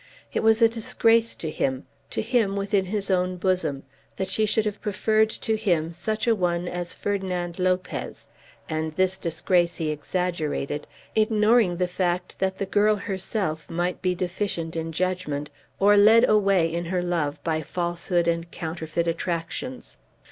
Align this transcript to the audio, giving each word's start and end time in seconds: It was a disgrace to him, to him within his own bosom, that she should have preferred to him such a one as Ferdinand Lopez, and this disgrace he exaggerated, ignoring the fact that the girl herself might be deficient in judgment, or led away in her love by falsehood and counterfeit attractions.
It 0.33 0.41
was 0.41 0.63
a 0.63 0.67
disgrace 0.67 1.35
to 1.35 1.51
him, 1.51 1.85
to 2.09 2.23
him 2.23 2.55
within 2.55 2.85
his 2.85 3.11
own 3.11 3.35
bosom, 3.35 3.83
that 4.17 4.29
she 4.29 4.47
should 4.47 4.65
have 4.65 4.81
preferred 4.81 5.29
to 5.29 5.55
him 5.55 5.91
such 5.91 6.25
a 6.25 6.33
one 6.33 6.67
as 6.67 6.95
Ferdinand 6.95 7.59
Lopez, 7.59 8.31
and 8.67 8.93
this 8.93 9.19
disgrace 9.19 9.75
he 9.75 9.91
exaggerated, 9.91 10.87
ignoring 11.15 11.77
the 11.77 11.87
fact 11.87 12.39
that 12.39 12.57
the 12.57 12.65
girl 12.65 12.95
herself 12.95 13.69
might 13.69 14.01
be 14.01 14.15
deficient 14.15 14.75
in 14.75 14.91
judgment, 14.91 15.51
or 15.79 15.95
led 15.95 16.27
away 16.27 16.65
in 16.65 16.85
her 16.85 17.03
love 17.03 17.37
by 17.43 17.61
falsehood 17.61 18.27
and 18.27 18.49
counterfeit 18.49 19.07
attractions. 19.07 19.99